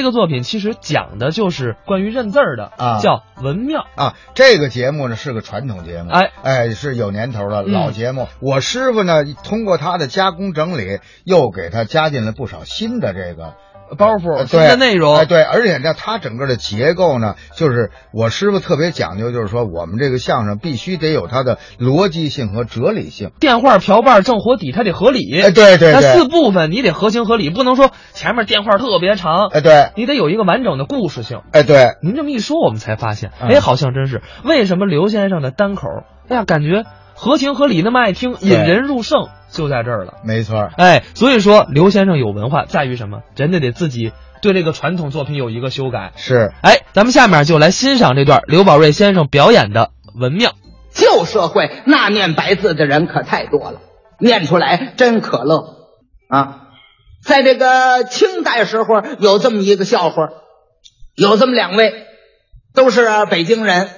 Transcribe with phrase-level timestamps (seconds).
[0.00, 3.84] 这个作品其实讲的就是关于认字儿的啊叫文庙。
[3.96, 8.26] 啊，这个节目呢是个传统节目，哎哎，是有年头的嗯老节目。
[8.40, 13.56] 我师傅呢，通过他的加工整理，又给他加进了不少新的这个
[13.98, 23.32] 包袱、呃新的对内容，哎，对，而且呢，它整个的结构呢，就是我师傅特别讲究，就是说我们这个相声必须得有它的逻辑性和哲理性。
[23.40, 25.40] 电话、瓢把、正火底，它得合理。
[25.40, 31.40] 哎，对对它四，部分你得合情合理，不能说前面电话特别长，哎对，你得有一个完整的故事性。
[31.52, 35.88] 哎对，您这么一说，我们才发现，嗯哎，好像真是为什么刘先生的单口，
[36.28, 36.84] 哎呀，感觉
[37.14, 40.14] 合情合理，那么爱听，引人入胜，就在这儿了。
[40.24, 40.72] 没错儿。
[40.76, 43.22] 哎，所以说刘先生有文化在于什么？
[43.36, 46.12] 人家得自己对这个传统作品有一个修改。
[46.16, 49.90] 是，哎，咱们下面就来欣赏这段刘宝瑞先生表演的
[50.20, 50.50] 《文庙》。
[50.92, 53.80] 旧社会那念白字的人可太多了，
[54.18, 55.76] 念出来真可乐
[56.28, 56.66] 啊！
[57.22, 60.30] 在这个清代时候，有这么一个笑话，
[61.14, 62.06] 有这么两位，
[62.74, 63.88] 都是啊北京人，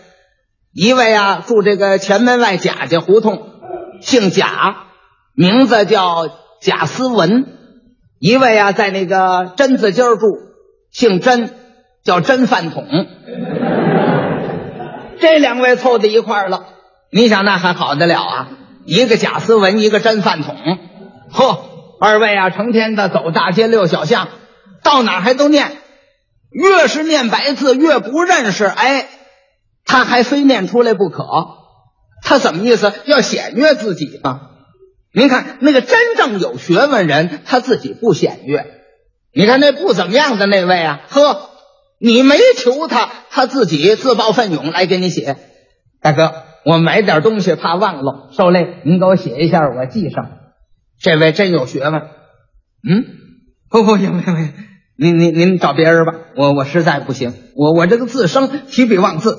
[0.74, 3.42] 一位啊住这个前门外贾家胡同，
[4.00, 4.86] 姓贾，
[5.34, 6.28] 名字叫
[6.60, 7.44] 贾思文；
[8.18, 10.26] 一位啊在那个榛子街儿住，
[10.90, 11.50] 姓甄，
[12.04, 12.86] 叫甄饭桶。
[15.18, 16.66] 这两位凑在一块儿了，
[17.10, 18.48] 你想那还好得了啊？
[18.84, 20.56] 一个贾思文，一个甄饭桶，
[21.30, 21.64] 呵，
[22.00, 24.28] 二位啊，成天的走大街溜小巷，
[24.82, 25.78] 到哪儿还都念，
[26.50, 29.06] 越是念白字越不认识，哎，
[29.86, 31.24] 他还非念出来不可，
[32.22, 32.92] 他怎么意思？
[33.06, 34.48] 要显越自己啊？
[35.14, 38.64] 您看那个真正有学问人，他自己不显悦。
[39.34, 41.50] 你看那不怎么样的那位啊，呵，
[41.98, 45.36] 你没求他，他自己自报奋勇来给你写。
[46.00, 46.32] 大哥，
[46.64, 50.30] 我买点东西怕忘了，受累您给我写一下，我记上。
[50.98, 51.94] 这位真有学问。
[52.88, 53.04] 嗯，
[53.68, 54.54] 不不行不行不行，
[54.96, 59.38] 您您您找别人吧，我我实在不行，我我这个字生提笔忘字。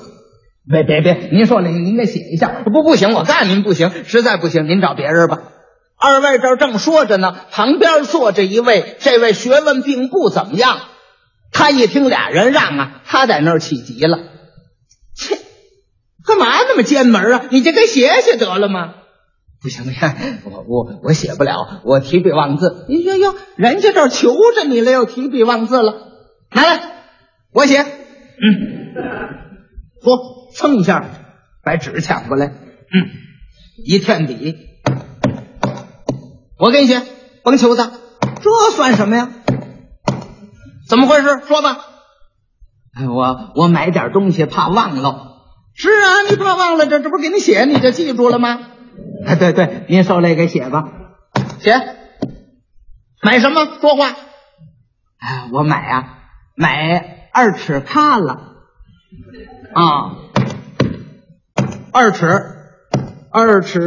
[0.70, 5.42] 别别别，您说了您您给写一下，不不行，我告诉您不行，实在不行，您找别人吧。
[6.04, 10.78] 二位这儿正说着呢，旁边坐着一位，这位学问并不怎么样。
[11.50, 14.18] 他一听俩人让啊，他在那儿起急了。
[15.14, 15.38] 切，
[16.26, 17.46] 干嘛那么奸门啊？
[17.50, 18.96] 你就给写写得了吗？
[19.62, 20.14] 不行不行，
[20.44, 22.84] 我我我写不了，我提笔忘字。
[22.88, 25.94] 哟哟，人家这儿求着你了，又提笔忘字了，
[26.50, 26.82] 拿来，
[27.50, 27.78] 我写。
[27.80, 27.86] 嗯，
[30.02, 30.18] 说
[30.54, 31.08] 蹭一下，
[31.62, 32.48] 把纸抢过来。
[32.48, 33.08] 嗯，
[33.86, 34.54] 一添笔，
[36.58, 37.02] 我给你写，
[37.42, 37.90] 甭求他，
[38.40, 39.28] 这算什么呀？
[40.88, 41.40] 怎么回事？
[41.46, 41.78] 说吧。
[42.94, 45.32] 哎，我我买点东西怕忘了。
[45.74, 48.60] 是啊，你怕忘了，这这不给你写，你就记住了吗？
[49.26, 50.84] 哎，对对，您受累给写吧，
[51.58, 51.74] 写。
[53.20, 53.66] 买什么？
[53.80, 54.10] 说话。
[55.18, 56.18] 哎，我买啊，
[56.54, 58.52] 买二尺卡了。
[59.74, 60.12] 啊，
[61.92, 62.26] 二尺，
[63.32, 63.80] 二尺，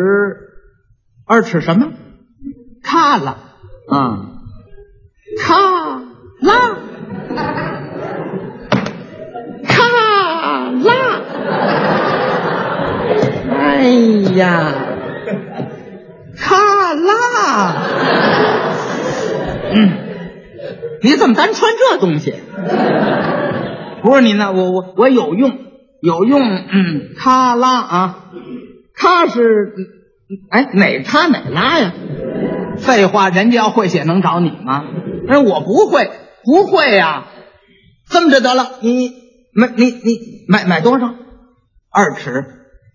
[1.25, 1.93] 二尺什么？
[2.87, 3.37] 卡了。
[3.89, 4.19] 啊，
[5.37, 5.53] 卡
[6.41, 6.53] 拉，
[9.67, 9.83] 卡
[10.85, 10.89] 拉。
[13.59, 13.83] 哎
[14.35, 14.73] 呀，
[16.37, 17.75] 卡拉。
[19.73, 19.75] 嗯，
[21.03, 22.33] 你怎么单穿这东西？
[24.01, 25.57] 不是您呢，我我我有用，
[26.01, 26.39] 有用。
[26.41, 28.23] 嗯，卡拉啊，
[28.95, 29.73] 卡是，
[30.49, 31.91] 哎，哪卡哪拉呀？
[32.79, 34.83] 废话，人家要会写能找你吗？
[35.27, 36.09] 哎，我不会，
[36.43, 37.25] 不会呀、
[38.09, 39.11] 这么着得了，你
[39.53, 41.07] 买你你买买多少？
[41.91, 42.43] 二尺。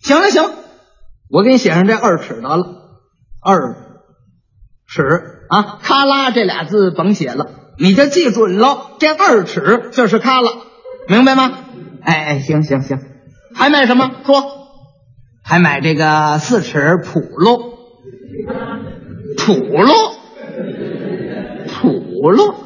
[0.01, 0.43] 行了行，
[1.31, 2.65] 我给你写上这二尺得了，
[3.41, 3.77] 二
[4.89, 5.03] 尺
[5.49, 7.47] 啊，咔啦这俩字甭写了，
[7.79, 10.49] 你就记准了，这二尺就是咔了，
[11.09, 11.53] 明白吗？
[12.03, 12.99] 哎哎，行行行，
[13.55, 14.11] 还买什么？
[14.25, 14.43] 说，
[15.45, 17.59] 还买这个四尺谱喽，
[19.45, 19.93] 谱喽，
[21.67, 22.57] 谱喽，呵，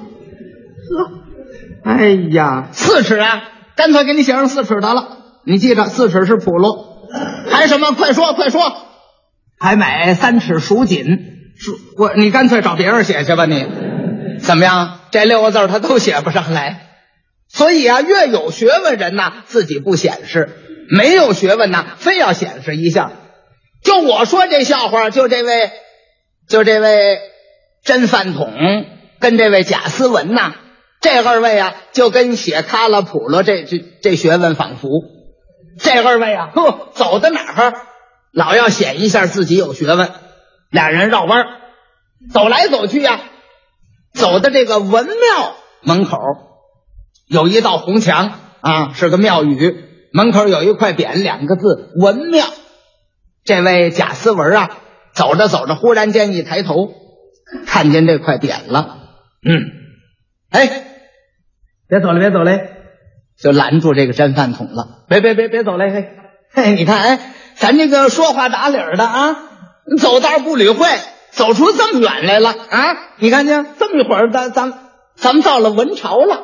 [1.84, 3.42] 哎呀，四尺啊，
[3.76, 6.84] 干脆给你写上四尺得了，你记着，四尺是谱喽。
[7.50, 7.92] 还什么？
[7.92, 8.60] 快说，快说！
[9.58, 11.06] 还买三尺蜀锦，
[11.56, 13.66] 蜀我你干脆找别人写去吧，你
[14.38, 15.00] 怎么样？
[15.10, 16.88] 这六个字他都写不上来，
[17.48, 20.48] 所以啊，越有学问人呐，自己不显示；
[20.90, 23.12] 没有学问呐，非要显示一下。
[23.82, 25.70] 就我说这笑话，就这位，
[26.48, 27.18] 就这位
[27.82, 28.52] 真饭桶
[29.20, 30.54] 跟这位贾思文呐，
[31.00, 34.88] 这二位啊，就跟写卡拉普罗这这这学问仿佛。
[35.78, 37.72] 这二位啊，呵，走到哪儿
[38.32, 40.10] 老要显一下自己有学问。
[40.70, 41.46] 俩人绕弯儿
[42.32, 43.20] 走来走去呀、
[44.14, 46.16] 走到这个文庙门口，
[47.28, 52.46] 有一道红墙啊，是个庙宇，门口有一块匾，两个字“文庙”。
[53.44, 54.78] 这位贾思文啊，
[55.16, 56.92] 走着走着，忽然间一抬头，
[57.66, 58.98] 看见这块匾了。
[59.42, 59.64] 嗯，
[60.50, 60.84] 哎，
[61.88, 62.70] 别走了，别走嘞，
[63.40, 65.06] 就拦住这个真饭桶了。
[65.08, 66.10] 别别别别走嘞，嘿，
[66.52, 69.36] 嘿，你看，哎，咱这个说话打理的啊，
[69.98, 70.86] 走道不理会，
[71.30, 72.96] 走出这么远来了啊！
[73.18, 74.74] 你看见这么一会儿，咱咱
[75.16, 76.42] 咱们到了文朝了。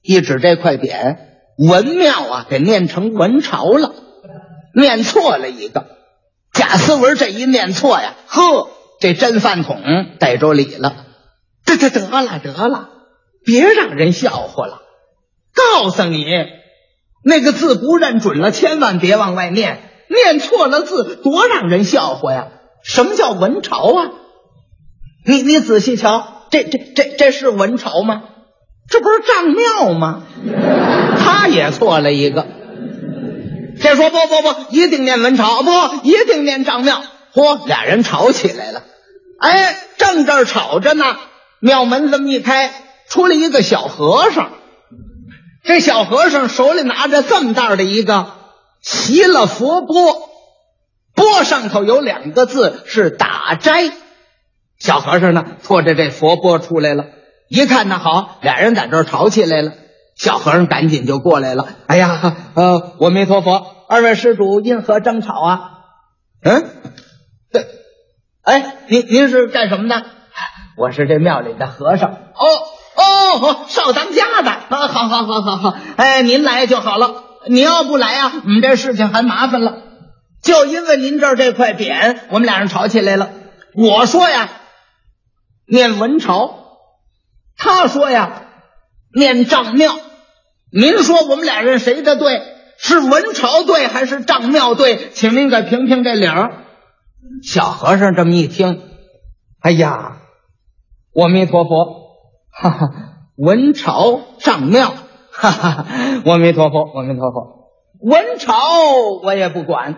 [0.00, 1.18] 一指这块匾，
[1.58, 3.92] 文庙啊，给念成文朝了，
[4.74, 5.97] 念错了一个。
[6.52, 9.80] 贾思文这一念错呀，呵，这真饭桶
[10.18, 11.06] 逮着理了。
[11.64, 12.88] 得得得了得了，
[13.44, 14.82] 别让人笑话了。
[15.54, 16.24] 告诉你，
[17.22, 19.82] 那个字不认准了，千万别往外念。
[20.08, 22.48] 念错了字，多让人笑话呀！
[22.82, 24.10] 什么叫文朝啊？
[25.26, 28.22] 你你仔细瞧，这这这这是文朝吗？
[28.88, 30.22] 这不是丈庙吗？
[31.20, 32.46] 他也错了一个。
[33.80, 35.70] 这说不不不，一定念文朝，不
[36.02, 37.02] 一定念丈庙。
[37.34, 38.82] 嚯，俩人吵起来了。
[39.40, 41.16] 哎，正这儿吵着呢。
[41.60, 42.72] 庙门这么一开，
[43.08, 44.52] 出来一个小和尚。
[45.64, 48.32] 这小和尚手里拿着这么大的一个
[48.80, 50.30] 齐了佛钵，
[51.14, 53.90] 钵上头有两个字是打斋。
[54.78, 57.06] 小和尚呢，拖着这佛钵出来了，
[57.48, 59.72] 一看那好，俩人在这儿吵起来了。
[60.18, 61.66] 小和尚赶紧就过来了。
[61.86, 65.60] 哎呀，呃，阿弥陀佛，二位施主因何争吵啊？
[66.42, 66.64] 嗯，
[67.52, 67.66] 对，
[68.42, 70.04] 哎，您您是干什么的？
[70.76, 72.10] 我是这庙里的和尚。
[72.10, 72.44] 哦
[72.96, 74.50] 哦，少当家的。
[74.50, 75.76] 啊，好好好好好。
[75.96, 77.24] 哎，您来就好了。
[77.46, 79.82] 你要不来啊，我们这事情还麻烦了。
[80.42, 83.30] 就因为您这儿这块匾，我们俩人吵起来了。
[83.74, 84.48] 我说呀，
[85.66, 86.54] 念文朝；
[87.56, 88.42] 他说呀，
[89.14, 89.96] 念丈庙。
[90.70, 92.42] 您说我们俩人谁的对？
[92.78, 95.10] 是文朝对还是丈庙对？
[95.12, 96.52] 请您给评评这理儿。
[97.42, 98.82] 小和尚这么一听，
[99.60, 100.18] 哎呀！
[101.14, 102.18] 阿弥陀佛，
[102.50, 102.90] 哈哈，
[103.36, 104.94] 文朝丈庙，
[105.32, 105.86] 哈哈，
[106.24, 108.54] 阿弥陀佛，阿弥陀佛，文朝
[109.24, 109.96] 我也不管，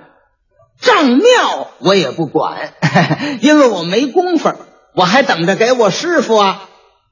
[0.80, 2.72] 丈庙我也不管，
[3.42, 4.54] 因为我没工夫，
[4.94, 6.62] 我还等着给我师傅啊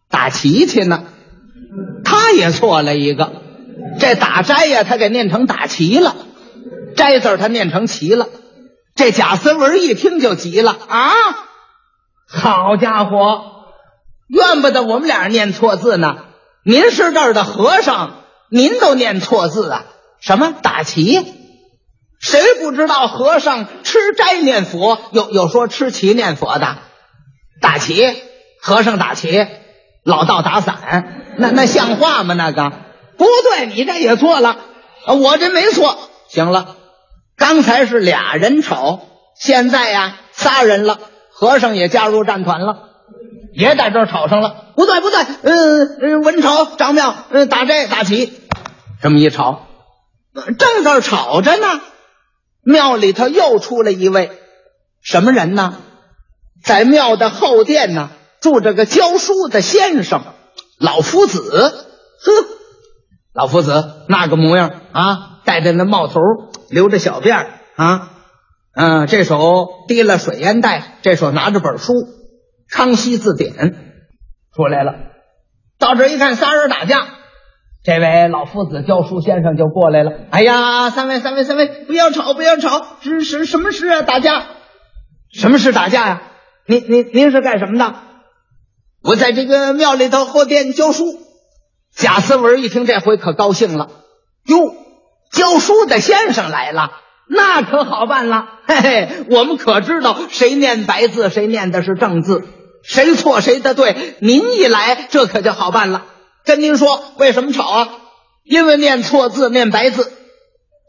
[0.08, 1.04] 打旗去呢。
[2.04, 3.30] 他也错了一个，
[3.98, 6.16] 这打斋呀，他给念成打旗了，
[6.96, 8.28] 斋字他念成旗了。
[8.94, 11.12] 这贾思文一听就急了啊！
[12.28, 13.42] 好家伙！
[14.28, 16.16] 怨不得我们俩人念错字呢。
[16.64, 19.84] 您是这儿的和尚，您都念错字啊？
[20.20, 21.24] 什么打旗？
[22.20, 26.78] 谁不知道和尚吃斋念佛，有有说吃齐念佛的？
[27.60, 28.16] 打旗，
[28.60, 29.46] 和尚打旗，
[30.02, 32.34] 老道打伞，那那像话吗？
[32.34, 32.72] 那个
[33.18, 34.56] 不对，你这也错了，
[35.20, 35.98] 我这没错。
[36.28, 36.76] 行了，
[37.36, 39.00] 刚才是俩人吵，
[39.38, 40.98] 现在呀仨人了，
[41.30, 42.84] 和尚也加入战团了。
[43.54, 48.32] 也在这吵上了，不对不对，嗯嗯，文朝张庙，嗯，打这打旗，
[49.02, 49.66] 这么一吵，
[50.34, 51.80] 正这吵着呢，
[52.62, 54.30] 庙里头又出来一位
[55.02, 55.78] 什么人呢？
[56.62, 58.10] 在庙的后殿呢，
[58.40, 60.22] 住着个教书的先生，
[60.78, 61.40] 老夫子。
[62.20, 62.32] 呵，
[63.38, 66.20] 老夫子那个模样啊，戴着那帽头，
[66.70, 68.10] 留着小辫啊，
[68.74, 71.92] 嗯，这手提了水烟袋，这手拿着本书。
[72.68, 73.52] 康熙字典
[74.56, 74.92] 出来了，
[75.78, 77.06] 到这一看，仨人打架。
[77.84, 80.10] 这位老夫子教书先生就过来了。
[80.30, 84.02] 哎呀，三位，三位，三位，不要吵，不要吵，是是什么事啊？
[84.02, 84.46] 打架？
[85.32, 86.22] 什么事打架呀？
[86.66, 87.94] 您您您是干什么的？
[89.04, 91.04] 我在这个庙里头后殿教书。
[91.98, 93.90] 贾思文一听，这回可高兴了。
[94.46, 94.56] 哟，
[95.32, 96.92] 教书的先生来了。
[97.28, 102.44] 那可好办了，嘿嘿，我们可知道谁念白字，谁念的是正字，
[102.84, 104.16] 谁错谁的对。
[104.20, 106.06] 您一来，这可就好办了。
[106.44, 107.88] 跟您说，为什么吵啊？
[108.44, 110.12] 因为念错字，念白字。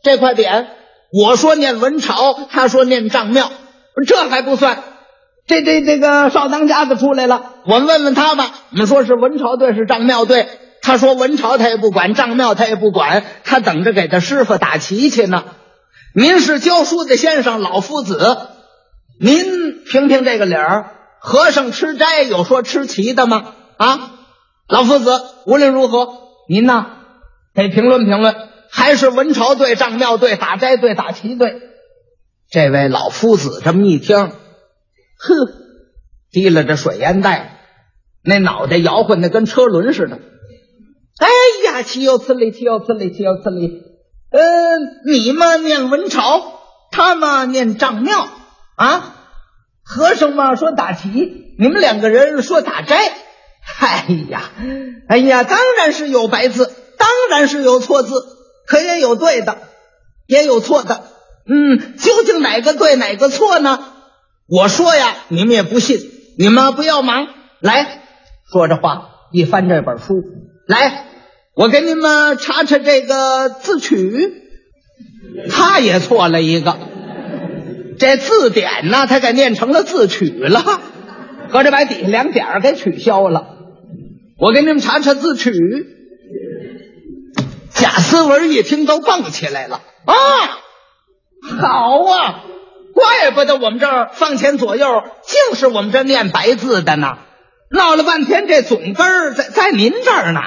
[0.03, 0.67] 这块匾，
[1.11, 3.51] 我说念文朝，他说念丈庙，
[4.07, 4.83] 这还不算。
[5.47, 8.51] 这这这个少当家的出来了，我们问问他吧。
[8.71, 10.47] 我们说是文朝对，是丈庙对。
[10.89, 15.45] 他说文朝他也不管，丈庙他也不管，他等着给他师傅打旗去呢。
[16.15, 18.39] 您是教书的先生老夫子，
[19.19, 20.95] 您评评这个理儿。
[21.19, 23.53] 和尚吃斋有说吃旗的吗？
[23.77, 24.13] 啊，
[24.67, 25.11] 老夫子，
[25.45, 26.07] 无论如何，
[26.49, 26.87] 您呢
[27.53, 28.33] 得评论评论，
[28.71, 31.61] 还是文朝队、丈庙队、打斋队、打旗队？
[32.49, 34.35] 这位老夫子这么一听，呵，
[36.31, 37.59] 提了这水烟袋，
[38.23, 40.17] 那脑袋摇晃的跟车轮似的。
[41.19, 41.27] 哎
[41.65, 42.51] 呀，岂有此理！
[42.51, 43.11] 岂有此理！
[43.11, 43.83] 岂有此理！
[44.31, 44.41] 呃，
[45.05, 46.41] 你嘛念文朝，
[46.91, 48.27] 他嘛念丈庙
[48.75, 49.15] 啊。
[49.83, 52.95] 和尚嘛说打题，你们两个人说打斋。
[53.79, 54.43] 哎呀，
[55.07, 58.13] 哎呀，当然是有白字，当然是有错字，
[58.65, 59.57] 可也有对的，
[60.27, 61.03] 也有错的。
[61.47, 63.79] 嗯，究竟哪个对哪个错呢？
[64.47, 65.99] 我说呀，你们也不信，
[66.37, 67.27] 你们不要忙。
[67.59, 68.03] 来，
[68.51, 70.23] 说着话，一翻这本书，
[70.69, 71.05] 来，
[71.55, 74.35] 我给你们查查这个字曲。
[75.49, 76.77] 他也错了一个，
[77.97, 80.63] 这字典呢，他给念成了字曲了，
[81.49, 83.47] 合着把底下两点给取消了。
[84.37, 85.51] 我给你们查查字曲。
[87.73, 90.15] 贾思文一听都蹦起来了啊！
[91.61, 92.43] 好啊，
[92.93, 97.17] 怪不得我们这儿放前左右净是我们这念白字的呢。
[97.71, 100.41] 闹了半天，这总根儿在在您这儿呢。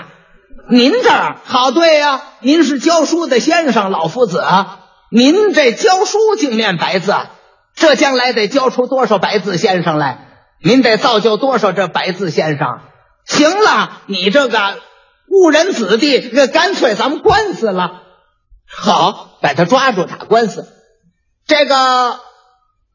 [0.69, 4.79] 您这儿好对呀，您是教书的先生老夫子啊。
[5.11, 7.15] 您这教书净念白字，
[7.75, 10.29] 这将来得教出多少白字先生来？
[10.65, 12.81] 您得造就多少这白字先生？
[13.27, 14.79] 行了，你这个
[15.29, 18.03] 误人子弟，这干脆咱们官司了。
[18.75, 20.67] 好，把他抓住打官司。
[21.47, 22.21] 这个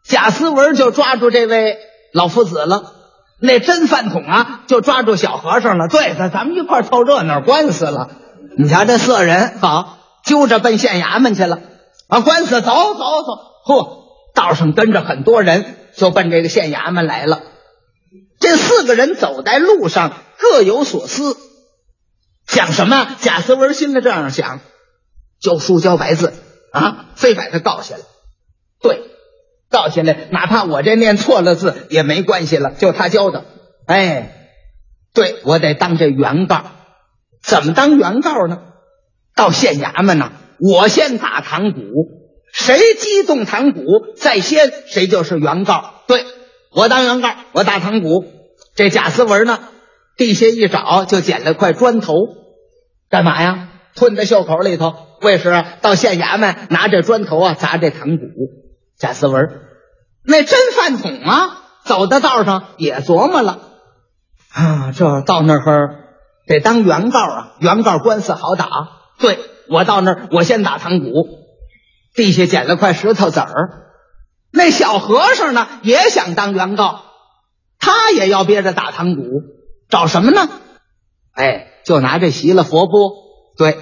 [0.04, 1.78] 贾思文就抓住这位
[2.14, 2.94] 老夫子了，
[3.40, 5.88] 那真饭桶啊就抓住小和尚了。
[5.88, 8.10] 对，咱咱们一块凑热闹官司了。
[8.58, 11.60] 你瞧这色人，好揪着奔县衙门去了。
[12.08, 13.32] 啊，官司走走走，
[13.66, 14.04] 嚯，
[14.34, 17.44] 道上跟着很多人，就奔这个县衙门来了。
[18.40, 21.36] 这四个人走在路上，各有所思，
[22.48, 23.08] 想什么？
[23.20, 24.62] 贾思文心里这样想：
[25.40, 26.34] 教书教白字
[26.72, 28.02] 啊，非把他告下来。
[28.82, 29.02] 对，
[29.70, 33.46] 倒下来，哪怕我这念错了字也没关系了，就他教的。
[33.86, 34.32] 哎，
[35.14, 36.64] 对我得当这原告。
[37.42, 38.60] 怎么当原告呢？
[39.36, 41.80] 到县衙门呢，我先打堂鼓，
[42.52, 43.82] 谁激动堂鼓
[44.18, 46.02] 在先，谁就是原告。
[46.08, 46.26] 对。
[46.72, 48.26] 我当原告，我打堂鼓。
[48.76, 49.60] 这贾思文呢，
[50.18, 52.14] 地下一找就捡了块砖头，
[53.10, 53.70] 干嘛呀？
[53.96, 54.94] 吞在袖口里头。
[55.22, 58.24] 为是到县衙门拿这砖头啊砸这堂鼓。
[58.98, 59.62] 贾思文
[60.24, 63.60] 那真饭桶啊，走到道上也琢磨了
[64.52, 66.06] 啊，这到那儿
[66.48, 68.68] 得当原告啊，原告官司好打。
[69.20, 69.40] 对
[69.70, 71.08] 我到那儿，我先打堂鼓。
[72.16, 73.92] 地下捡了块石头子儿。
[74.52, 77.04] 那小和尚呢，也想当原告，
[77.80, 79.22] 他也要憋着打堂鼓，
[79.90, 80.50] 找什么呢？
[81.34, 83.12] 哎，就拿这席了佛钵。
[83.58, 83.78] 对，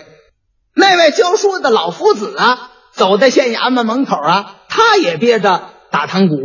[0.73, 6.35] 那位教书的老夫子啊，走在县衙门门口啊，他也憋着打堂鼓。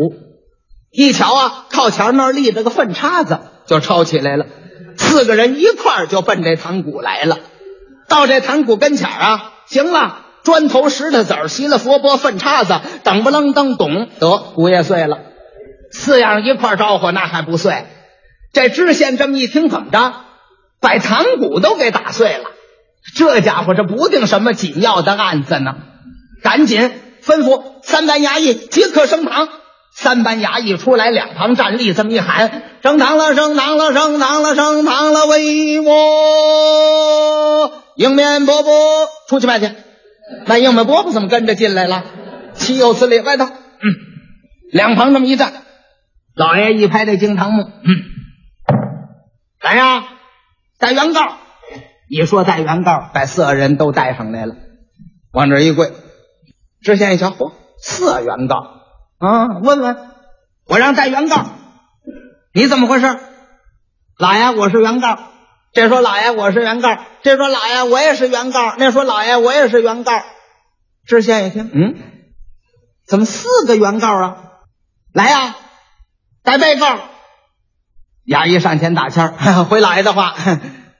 [0.91, 4.47] 一瞧啊，靠墙那儿立着个粪叉子，就抄起来了。
[4.97, 7.39] 四个人一块儿就奔这堂鼓来了。
[8.09, 10.27] 到这堂鼓跟前啊，行了。
[10.43, 15.19] 砖头、石头子儿、席了佛钵、粪叉子，噔不楞噔咚，得鼓也碎了。
[15.93, 17.85] 四样一块招呼，那还不碎？
[18.53, 20.15] 这知县这么一听，怎么着？
[20.81, 22.45] 把堂鼓都给打碎了。
[23.15, 25.75] 这家伙这不定什么紧要的案子呢？
[26.43, 26.91] 赶紧
[27.23, 29.49] 吩咐三班衙役即刻升堂。
[29.93, 35.27] 三班衙役出来，两旁站立，这么一喊：升堂了，升堂了，升堂了，升堂了！
[35.27, 39.69] 为我迎面伯伯出去拜去。
[40.47, 42.05] 那应门伯伯怎么跟着进来了？
[42.55, 43.19] 岂有此理！
[43.19, 43.53] 外头，嗯，
[44.71, 45.53] 两旁这么一站，
[46.37, 47.97] 老爷一拍这惊堂木，嗯，
[49.61, 50.05] 来呀，
[50.79, 51.37] 带原告。
[52.09, 54.55] 一说带原告，把四个人都带上来了，
[55.33, 55.91] 往这一跪。
[56.83, 58.57] 知县一瞧，嚯，四原告
[59.19, 59.59] 啊！
[59.63, 59.97] 问问，
[60.67, 61.45] 我让带原告，
[62.55, 63.19] 你怎么回事？
[64.19, 65.19] 老爷，我是原告。
[65.73, 70.13] 这说老爷我是原告，这说老爷我也是原告，那说老爷我也是原告。
[71.07, 71.95] 知县一听，嗯，
[73.07, 74.37] 怎么四个原告啊？
[75.13, 75.55] 来呀，
[76.43, 76.99] 带被告。
[78.27, 80.35] 衙役上前打签儿， 回老爷的话，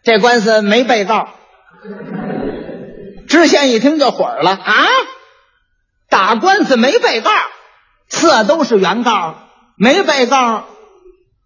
[0.05, 1.29] 这官司没被告。
[3.29, 4.75] 知县一听就火了啊！
[6.11, 7.31] 打官司没被告，
[8.09, 9.37] 四都是原告，
[9.77, 10.67] 没被告，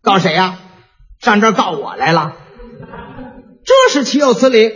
[0.02, 0.58] 告谁呀？
[1.20, 2.34] 上这告我来了。
[3.64, 4.72] 这是岂有此理？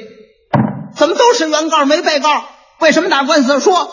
[0.95, 2.45] 怎么都是原告没被告？
[2.80, 3.61] 为什么打官司？
[3.61, 3.90] 说，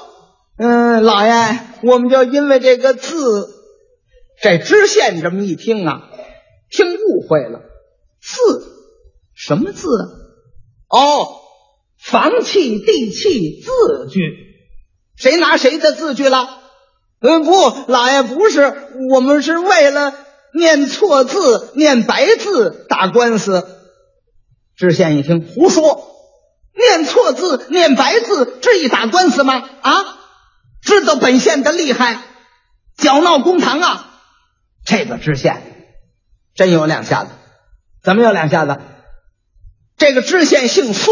[0.58, 3.50] 嗯，老爷，我们就因为这个字。
[4.42, 6.04] 这知县这么一听啊，
[6.70, 7.62] 听误会了。
[8.22, 8.38] 字
[9.34, 9.88] 什么字？
[10.90, 11.28] 哦，
[11.98, 13.72] 房契、地契、字
[14.12, 14.45] 据。
[15.18, 16.48] 谁拿谁的字据了？
[17.20, 20.14] 呃，不，老爷不是，我们是为了
[20.54, 23.68] 念错字、念白字打官司。
[24.76, 26.12] 知县一听，胡说！
[26.78, 29.64] 念错字、念白字，至于打官司吗？
[29.82, 29.94] 啊，
[30.82, 32.22] 知道本县的厉害，
[32.98, 34.22] 搅闹公堂啊！
[34.86, 35.96] 这个知县
[36.54, 37.30] 真有两下子，
[38.04, 38.78] 怎么有两下子？
[39.98, 41.12] 这个知县姓苏，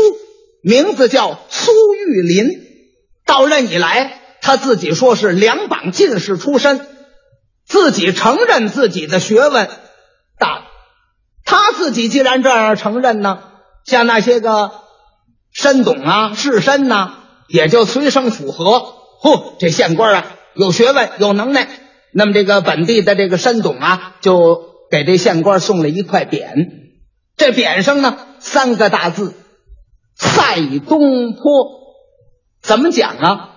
[0.61, 2.62] 名字叫苏玉林。
[3.25, 6.85] 到任以来，他自己说是两榜进士出身，
[7.65, 9.69] 自己承认自己的学问
[10.37, 10.65] 大。
[11.45, 13.39] 他自己既然这样承认呢，
[13.85, 14.71] 像那些个
[15.51, 17.15] 申董啊、士绅呐，
[17.47, 18.95] 也就随声附和。
[19.21, 20.25] 嚯，这县官啊，
[20.55, 21.67] 有学问，有能耐。
[22.11, 24.61] 那么这个本地的这个申董啊，就
[24.91, 26.69] 给这县官送了一块匾，
[27.37, 29.33] 这匾上呢三个大字
[30.15, 31.82] “赛东坡”。
[32.63, 33.49] 怎么讲啊？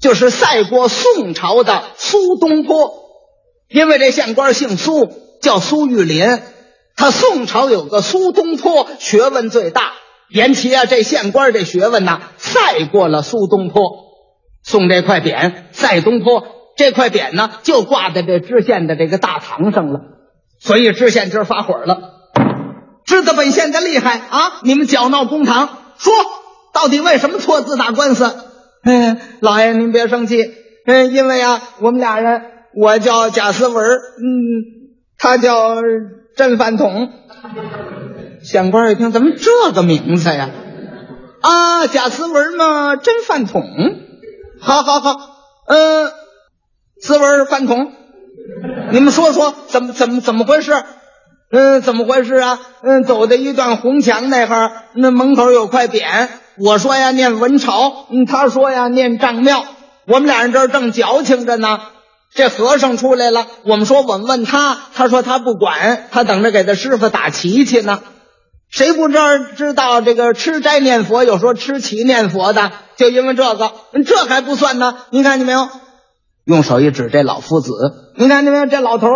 [0.00, 2.92] 就是赛过宋朝的苏东坡，
[3.68, 5.08] 因为这县官姓苏，
[5.40, 6.42] 叫苏玉林。
[6.96, 9.92] 他宋朝有个苏东坡，学问最大。
[10.28, 13.82] 言其啊，这县官这学问呐，赛过了苏东坡。
[14.62, 16.44] 送这块匾，赛东坡。
[16.76, 20.00] 这块匾呢，就挂在这知县的这个大堂上了。
[20.60, 21.98] 所以知县今儿发火了，
[23.04, 24.60] 知道本县的厉害啊！
[24.62, 25.68] 你们搅闹公堂，
[25.98, 26.12] 说
[26.72, 28.50] 到底为什么错字打官司？
[28.84, 30.42] 嗯， 老爷您别生气，
[30.86, 32.42] 嗯，因为啊，我们俩人，
[32.74, 34.00] 我叫贾思文，嗯，
[35.18, 35.76] 他叫
[36.36, 37.08] 甄饭桶。
[38.42, 40.50] 县官一听，怎么这个名字呀？
[41.40, 43.62] 啊，贾思文嘛，甄饭桶。
[44.60, 45.16] 好好好，
[45.66, 46.12] 嗯，
[47.00, 47.92] 思文饭桶，
[48.92, 50.72] 你们说说怎么怎么怎么回事？
[51.50, 52.58] 嗯，怎么回事啊？
[52.82, 56.28] 嗯，走到一段红墙那哈，那门口有块匾。
[56.58, 58.06] 我说呀，念文朝。
[58.10, 59.64] 嗯，他说呀，念丈庙。
[60.06, 61.80] 我们俩人这儿正矫情着呢。
[62.34, 68.02] 这和尚出来了，我们说我们问他，他说他不管，他等着给他师傅打旗去呢。
[68.68, 73.72] 谁不知道知道这个吃斋念佛，有说吃旗念佛的，就因为这个，
[74.04, 74.96] 这还不算呢。
[75.10, 75.68] 你看见没有？
[76.44, 77.70] 用手一指这老夫子，
[78.16, 78.66] 你看见没有？
[78.66, 79.06] 这老头，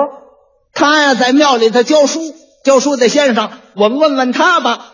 [0.72, 2.20] 他呀在庙里头教书，
[2.64, 4.92] 教书的先生，我们问问他吧。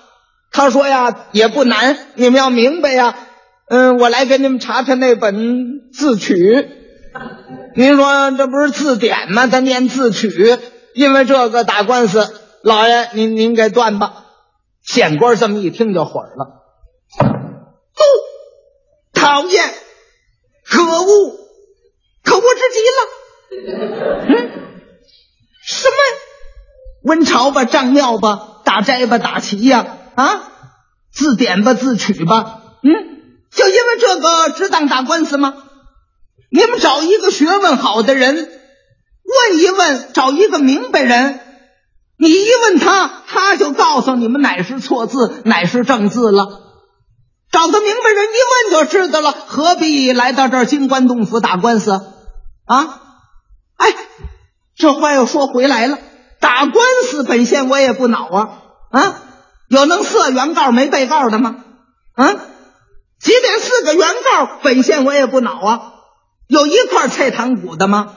[0.55, 3.17] 他说呀，也不难，你们要明白呀。
[3.69, 6.71] 嗯，我来给你们查查那本字曲。
[7.75, 9.49] 您说这不是字典吗？
[9.49, 10.57] 他念字曲，
[10.95, 14.27] 因为这个打官司，老爷您您给断吧。
[14.85, 16.62] 县官这么一听就火了，
[17.19, 17.25] 不
[19.19, 19.75] 讨厌，
[20.64, 21.37] 可恶，
[22.23, 22.99] 可恶之极了。
[24.29, 24.51] 嗯，
[25.64, 25.97] 什么
[27.03, 29.93] 温朝吧，丈庙吧，打斋吧，打旗呀？
[30.16, 30.42] 啊，
[31.12, 32.90] 自点吧，自取吧，嗯，
[33.50, 35.55] 就因为这个值当打官司吗？
[36.50, 41.40] 你们找一个学问好的人问一问，找一个明白人，
[42.16, 46.61] 你一问他，他就告诉你们哪是错字，哪是正字了。
[47.50, 51.92] 找个明白人一问就知道了，何必来到这儿金官洞府打官司
[52.66, 53.00] 啊？
[53.77, 53.94] 哎，
[54.77, 55.98] 这话又说回来了，
[56.40, 58.48] 打官司本县我也不恼啊
[58.90, 59.22] 啊！
[59.68, 61.57] 有能四原告没被告的吗？
[62.14, 62.35] 啊，
[63.18, 65.92] 即便四个原告，本县我也不恼啊。
[66.46, 68.14] 有一块菜糖骨的吗？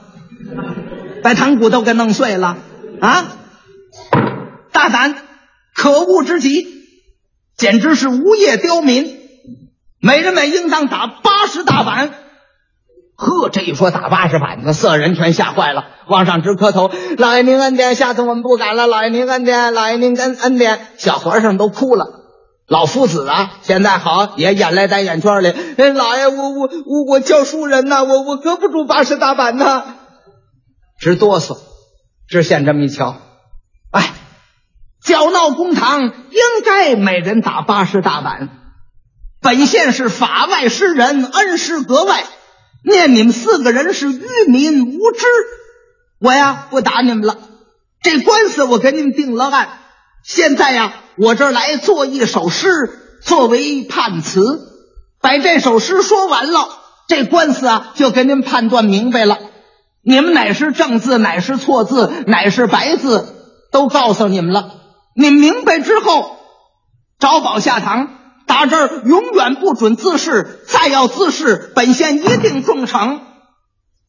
[1.24, 2.58] 把糖骨都给弄碎了
[3.02, 3.26] 啊！
[4.72, 5.16] 大胆，
[5.74, 6.68] 可恶之极，
[7.58, 9.18] 简直是无业刁民。
[10.00, 12.14] 每人每应当打八十大板。
[13.18, 16.92] 呵，这一说打八十板子，色人全吓坏了，往上直磕头。
[17.18, 18.86] 老爷您恩典，下次我们不敢了。
[18.86, 20.80] 老爷您恩典，老爷您恩恩典。
[20.98, 22.06] 小和尚都哭了，
[22.68, 25.50] 老夫子啊，现在好也眼泪在眼圈里。
[25.78, 29.84] 哎，老爷，我我我我教书人呐，我我搁不住八十大板呐，
[31.00, 31.58] 直哆嗦。
[32.30, 33.16] 知县这么一瞧，
[33.90, 34.14] 哎，
[35.02, 38.50] 搅闹公堂应该每人打八十大板。
[39.42, 42.24] 本县是法外施人，恩师格外。
[42.84, 45.26] 念你们四个人是愚民无知，
[46.20, 47.38] 我呀不打你们了。
[48.02, 49.70] 这官司我给你们定了案，
[50.24, 52.68] 现在呀我这儿来做一首诗
[53.22, 54.42] 作为判词，
[55.22, 56.70] 把这首诗说完了，
[57.08, 59.38] 这官司啊就给你们判断明白了。
[60.02, 63.36] 你们哪是正字，哪是错字，哪是白字，
[63.72, 64.72] 都告诉你们了。
[65.16, 66.38] 你明白之后，
[67.20, 68.17] 找宝下堂。
[68.48, 73.20] 打这儿永远不准自视，再要自视，本县一定重惩。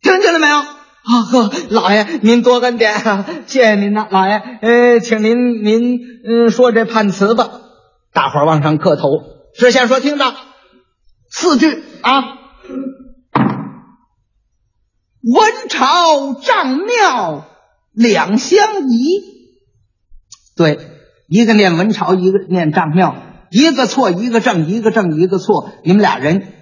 [0.00, 0.56] 听见了没有？
[0.56, 4.34] 啊呵，老爷您多恩典啊，谢谢您呐，老爷。
[4.62, 7.50] 呃，请您您嗯说这判词吧。
[8.12, 9.04] 大伙儿往上磕头。
[9.58, 10.34] 知县说：“听着，
[11.30, 12.38] 四句啊。
[15.22, 17.44] 文朝丈庙
[17.92, 19.08] 两相宜。
[20.56, 20.78] 对，
[21.26, 23.16] 一个念文朝，一个念丈庙。”
[23.50, 26.52] 一个错一个正，一个正一个错，你们俩人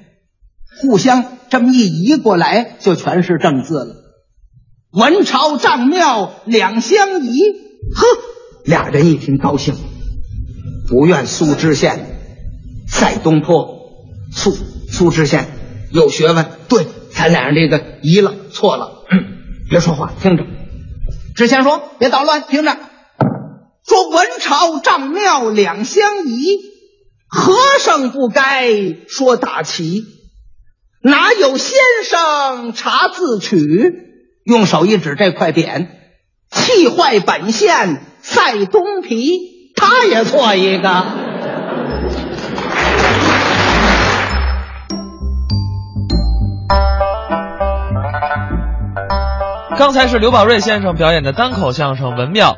[0.80, 3.94] 互相这么一移过来，就全是正字了。
[4.92, 7.40] 文朝丈庙两相宜，
[7.94, 8.06] 呵，
[8.64, 9.74] 俩人一听高兴。
[10.88, 12.18] 不愿苏知县，
[12.88, 13.66] 赛东坡，
[14.32, 14.52] 苏
[14.88, 15.48] 苏知县
[15.90, 19.04] 有学问，对，咱俩人这个移了错了，
[19.68, 20.44] 别说话，听着。
[21.34, 22.74] 知县说：“别捣乱，听着。
[23.84, 26.56] 说文朝丈庙两相宜，
[27.36, 28.72] 和尚不该
[29.08, 30.04] 说大旗，
[31.02, 33.92] 哪有先生查字曲？
[34.42, 35.86] 用手一指这块匾，
[36.50, 40.88] 气坏本县赛东皮，他也错一个。”
[49.78, 52.56] 刚才是刘宝瑞先生表演的单口相声《文庙》。